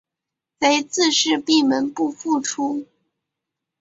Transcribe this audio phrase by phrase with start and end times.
[0.59, 2.87] 贼自是闭门不复出。